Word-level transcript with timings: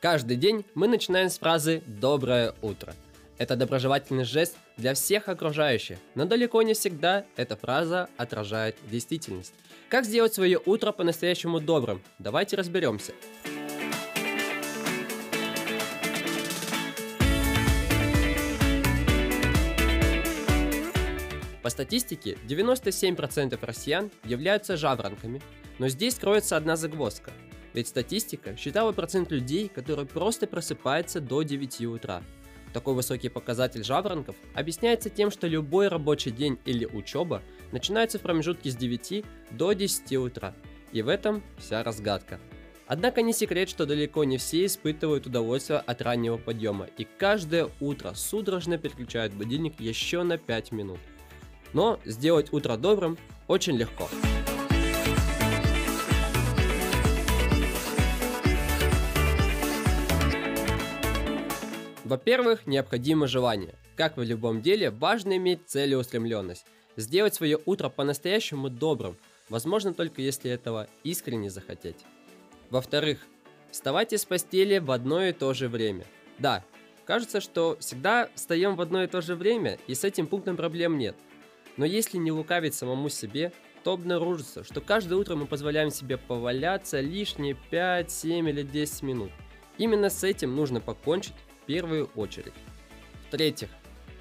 Каждый 0.00 0.36
день 0.36 0.64
мы 0.76 0.86
начинаем 0.86 1.28
с 1.28 1.40
фразы 1.40 1.82
«доброе 1.84 2.54
утро». 2.62 2.94
Это 3.36 3.56
доброжелательный 3.56 4.22
жест 4.22 4.56
для 4.76 4.94
всех 4.94 5.28
окружающих, 5.28 5.98
но 6.14 6.24
далеко 6.24 6.62
не 6.62 6.74
всегда 6.74 7.24
эта 7.34 7.56
фраза 7.56 8.08
отражает 8.16 8.76
действительность. 8.88 9.54
Как 9.88 10.04
сделать 10.04 10.32
свое 10.32 10.60
утро 10.64 10.92
по-настоящему 10.92 11.58
добрым? 11.58 12.00
Давайте 12.20 12.54
разберемся. 12.54 13.12
По 21.60 21.70
статистике, 21.70 22.38
97% 22.48 23.58
россиян 23.66 24.12
являются 24.22 24.76
жаворонками, 24.76 25.42
но 25.80 25.88
здесь 25.88 26.14
кроется 26.14 26.56
одна 26.56 26.76
загвоздка– 26.76 27.32
ведь 27.74 27.88
статистика 27.88 28.56
считала 28.56 28.92
процент 28.92 29.30
людей, 29.30 29.68
которые 29.68 30.06
просто 30.06 30.46
просыпаются 30.46 31.20
до 31.20 31.42
9 31.42 31.80
утра. 31.86 32.22
Такой 32.72 32.94
высокий 32.94 33.28
показатель 33.28 33.82
жаворонков 33.82 34.36
объясняется 34.54 35.10
тем, 35.10 35.30
что 35.30 35.46
любой 35.46 35.88
рабочий 35.88 36.30
день 36.30 36.58
или 36.64 36.84
учеба 36.84 37.42
начинается 37.72 38.18
в 38.18 38.22
промежутке 38.22 38.70
с 38.70 38.76
9 38.76 39.24
до 39.52 39.72
10 39.72 40.12
утра. 40.16 40.54
И 40.92 41.02
в 41.02 41.08
этом 41.08 41.42
вся 41.58 41.82
разгадка. 41.82 42.38
Однако 42.86 43.20
не 43.20 43.34
секрет, 43.34 43.68
что 43.68 43.84
далеко 43.84 44.24
не 44.24 44.38
все 44.38 44.64
испытывают 44.64 45.26
удовольствие 45.26 45.78
от 45.78 46.00
раннего 46.00 46.38
подъема, 46.38 46.88
и 46.96 47.06
каждое 47.18 47.68
утро 47.80 48.12
судорожно 48.14 48.78
переключают 48.78 49.34
будильник 49.34 49.78
еще 49.78 50.22
на 50.22 50.38
5 50.38 50.72
минут. 50.72 50.98
Но 51.74 52.00
сделать 52.06 52.50
утро 52.50 52.76
добрым 52.78 53.18
очень 53.46 53.76
легко. 53.76 54.08
Во-первых, 62.08 62.66
необходимо 62.66 63.26
желание. 63.26 63.74
Как 63.94 64.16
в 64.16 64.22
любом 64.22 64.62
деле, 64.62 64.90
важно 64.90 65.36
иметь 65.36 65.60
целеустремленность. 65.66 66.64
Сделать 66.96 67.34
свое 67.34 67.58
утро 67.66 67.90
по-настоящему 67.90 68.70
добрым, 68.70 69.18
возможно 69.50 69.92
только 69.92 70.22
если 70.22 70.50
этого 70.50 70.88
искренне 71.04 71.50
захотеть. 71.50 72.06
Во-вторых, 72.70 73.18
вставайте 73.70 74.16
с 74.16 74.24
постели 74.24 74.78
в 74.78 74.90
одно 74.90 75.22
и 75.22 75.32
то 75.32 75.52
же 75.52 75.68
время. 75.68 76.06
Да, 76.38 76.64
кажется, 77.04 77.42
что 77.42 77.76
всегда 77.78 78.30
встаем 78.34 78.74
в 78.74 78.80
одно 78.80 79.02
и 79.02 79.06
то 79.06 79.20
же 79.20 79.34
время, 79.34 79.78
и 79.86 79.94
с 79.94 80.02
этим 80.02 80.28
пунктом 80.28 80.56
проблем 80.56 80.96
нет. 80.96 81.14
Но 81.76 81.84
если 81.84 82.16
не 82.16 82.32
лукавить 82.32 82.72
самому 82.72 83.10
себе, 83.10 83.52
то 83.84 83.92
обнаружится, 83.92 84.64
что 84.64 84.80
каждое 84.80 85.16
утро 85.16 85.36
мы 85.36 85.44
позволяем 85.44 85.90
себе 85.90 86.16
поваляться 86.16 87.00
лишние 87.00 87.54
5, 87.70 88.10
7 88.10 88.48
или 88.48 88.62
10 88.62 89.02
минут. 89.02 89.30
Именно 89.76 90.08
с 90.08 90.24
этим 90.24 90.56
нужно 90.56 90.80
покончить 90.80 91.34
первую 91.68 92.10
очередь. 92.16 92.54
В-третьих, 93.28 93.68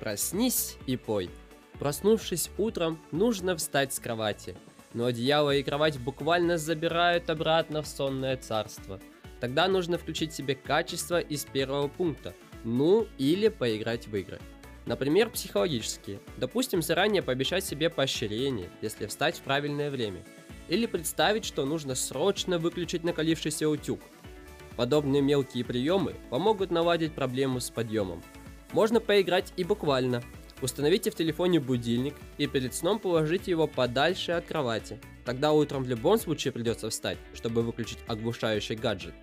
проснись 0.01 0.77
и 0.85 0.97
пой. 0.97 1.29
Проснувшись 1.79 2.51
утром, 2.57 2.99
нужно 3.11 3.55
встать 3.55 3.93
с 3.93 3.99
кровати. 3.99 4.55
Но 4.93 5.05
одеяло 5.05 5.55
и 5.55 5.63
кровать 5.63 5.97
буквально 5.97 6.57
забирают 6.57 7.29
обратно 7.29 7.81
в 7.81 7.87
сонное 7.87 8.35
царство. 8.35 8.99
Тогда 9.39 9.67
нужно 9.69 9.97
включить 9.97 10.33
себе 10.33 10.55
качество 10.55 11.21
из 11.21 11.45
первого 11.45 11.87
пункта. 11.87 12.33
Ну 12.65 13.07
или 13.17 13.47
поиграть 13.47 14.07
в 14.07 14.15
игры. 14.15 14.39
Например, 14.85 15.29
психологические. 15.29 16.19
Допустим, 16.37 16.81
заранее 16.81 17.21
пообещать 17.21 17.63
себе 17.63 17.89
поощрение, 17.89 18.69
если 18.81 19.05
встать 19.05 19.37
в 19.37 19.41
правильное 19.41 19.89
время. 19.89 20.25
Или 20.67 20.85
представить, 20.85 21.45
что 21.45 21.65
нужно 21.65 21.95
срочно 21.95 22.57
выключить 22.57 23.05
накалившийся 23.05 23.69
утюг– 23.69 24.01
Подобные 24.77 25.23
мелкие 25.23 25.65
приемы 25.65 26.15
помогут 26.29 26.69
наладить 26.69 27.13
проблему 27.13 27.59
с 27.59 27.71
подъемом. 27.71 28.23
Можно 28.73 28.99
поиграть 28.99 29.51
и 29.57 29.63
буквально. 29.63 30.21
Установите 30.61 31.09
в 31.09 31.15
телефоне 31.15 31.59
будильник 31.59 32.15
и 32.37 32.45
перед 32.45 32.73
сном 32.73 32.99
положите 32.99 33.51
его 33.51 33.67
подальше 33.67 34.33
от 34.33 34.45
кровати. 34.45 34.99
Тогда 35.25 35.51
утром 35.51 35.83
в 35.83 35.89
любом 35.89 36.19
случае 36.19 36.51
придется 36.51 36.89
встать, 36.89 37.17
чтобы 37.33 37.63
выключить 37.63 37.99
оглушающий 38.07 38.75
гаджет. 38.75 39.13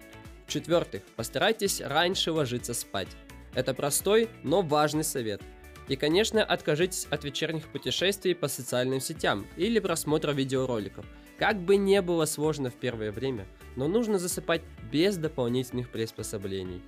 В-четвертых, 0.46 1.02
постарайтесь 1.16 1.80
раньше 1.80 2.32
ложиться 2.32 2.74
спать. 2.74 3.08
Это 3.54 3.74
простой, 3.74 4.28
но 4.42 4.60
важный 4.60 5.04
совет. 5.04 5.40
И, 5.86 5.96
конечно, 5.96 6.42
откажитесь 6.42 7.06
от 7.10 7.24
вечерних 7.24 7.68
путешествий 7.68 8.34
по 8.34 8.48
социальным 8.48 9.00
сетям 9.00 9.46
или 9.56 9.78
просмотра 9.78 10.32
видеороликов. 10.32 11.06
Как 11.38 11.58
бы 11.58 11.76
не 11.76 12.00
было 12.00 12.26
сложно 12.26 12.70
в 12.70 12.74
первое 12.74 13.10
время, 13.10 13.46
но 13.76 13.88
нужно 13.88 14.18
засыпать 14.18 14.62
без 14.92 15.16
дополнительных 15.16 15.90
приспособлений. 15.90 16.82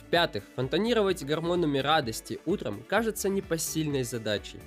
В-пятых, 0.00 0.44
фонтанировать 0.54 1.24
гормонами 1.24 1.78
радости 1.78 2.40
утром 2.46 2.84
кажется 2.88 3.28
непосильной 3.28 4.04
задачей. 4.04 4.60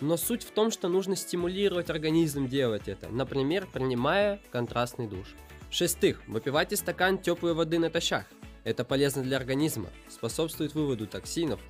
Но 0.00 0.16
суть 0.16 0.44
в 0.44 0.50
том, 0.50 0.70
что 0.70 0.88
нужно 0.88 1.16
стимулировать 1.16 1.90
организм 1.90 2.48
делать 2.48 2.88
это, 2.88 3.08
например, 3.08 3.66
принимая 3.72 4.40
контрастный 4.50 5.08
душ. 5.08 5.34
В-шестых, 5.70 6.22
выпивайте 6.26 6.76
стакан 6.76 7.18
теплой 7.18 7.54
воды 7.54 7.78
натощак. 7.78 8.26
Это 8.64 8.84
полезно 8.84 9.22
для 9.22 9.36
организма, 9.36 9.88
способствует 10.08 10.74
выводу 10.74 11.06
токсинов, 11.06 11.60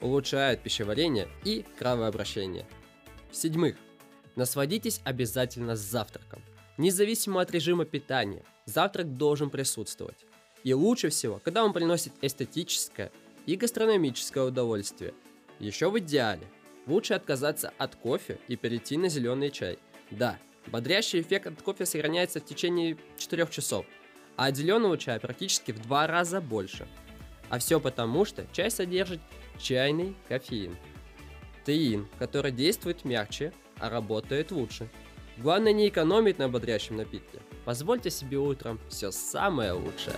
улучшает 0.00 0.60
пищеварение 0.60 1.28
и 1.44 1.64
кровообращение. 1.78 2.66
В-седьмых, 3.30 3.76
насладитесь 4.36 5.00
обязательно 5.04 5.76
с 5.76 5.80
завтраком. 5.80 6.42
Независимо 6.78 7.40
от 7.40 7.50
режима 7.50 7.84
питания, 7.84 8.44
завтрак 8.64 9.16
должен 9.16 9.50
присутствовать. 9.50 10.24
И 10.64 10.72
лучше 10.74 11.10
всего, 11.10 11.40
когда 11.44 11.64
он 11.64 11.72
приносит 11.72 12.12
эстетическое 12.22 13.10
и 13.46 13.56
гастрономическое 13.56 14.44
удовольствие. 14.44 15.14
Еще 15.58 15.90
в 15.90 15.98
идеале, 15.98 16.46
лучше 16.86 17.14
отказаться 17.14 17.72
от 17.78 17.96
кофе 17.96 18.38
и 18.48 18.56
перейти 18.56 18.96
на 18.96 19.08
зеленый 19.08 19.50
чай. 19.50 19.78
Да, 20.10 20.38
бодрящий 20.66 21.20
эффект 21.20 21.46
от 21.48 21.62
кофе 21.62 21.86
сохраняется 21.86 22.40
в 22.40 22.44
течение 22.44 22.96
4 23.18 23.46
часов, 23.48 23.86
а 24.36 24.46
от 24.46 24.56
зеленого 24.56 24.96
чая 24.98 25.20
практически 25.20 25.72
в 25.72 25.82
два 25.82 26.06
раза 26.06 26.40
больше. 26.40 26.86
А 27.48 27.58
все 27.58 27.80
потому, 27.80 28.24
что 28.24 28.46
чай 28.52 28.70
содержит 28.70 29.20
чайный 29.58 30.16
кофеин. 30.28 30.76
Теин, 31.66 32.08
который 32.18 32.50
действует 32.50 33.04
мягче, 33.04 33.52
а 33.82 33.90
работает 33.90 34.52
лучше. 34.52 34.88
Главное 35.36 35.72
не 35.72 35.88
экономить 35.88 36.38
на 36.38 36.48
бодрящем 36.48 36.96
напитке. 36.96 37.40
Позвольте 37.64 38.10
себе 38.10 38.38
утром 38.38 38.78
все 38.88 39.10
самое 39.10 39.72
лучшее. 39.72 40.16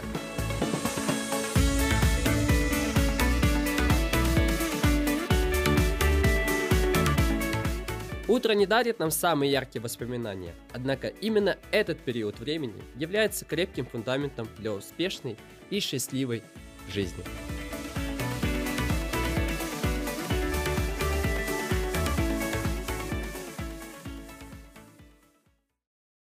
Утро 8.29 8.53
не 8.53 8.67
дарит 8.67 8.99
нам 8.99 9.11
самые 9.11 9.53
яркие 9.53 9.83
воспоминания, 9.83 10.55
однако 10.73 11.09
именно 11.09 11.57
этот 11.71 12.01
период 12.01 12.41
времени 12.41 12.83
является 12.97 13.45
крепким 13.45 13.87
фундаментом 13.87 14.49
для 14.59 14.73
успешной 14.73 15.37
и 15.71 15.81
счастливой 15.81 16.43
жизни. 16.89 17.23